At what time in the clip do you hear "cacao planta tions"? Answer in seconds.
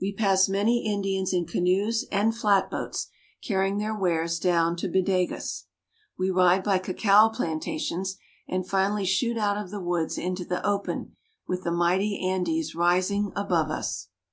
6.78-8.16